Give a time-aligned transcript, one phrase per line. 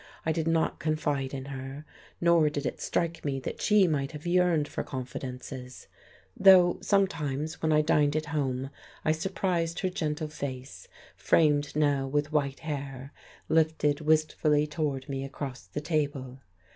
[0.25, 1.85] I did not confide in her,
[2.19, 5.87] nor did it strike me that she might have yearned for confidences;
[6.35, 8.71] though sometimes, when I dined at home,
[9.05, 13.13] I surprised her gentle face framed now with white hair
[13.47, 16.39] lifted wistfully toward me across the table.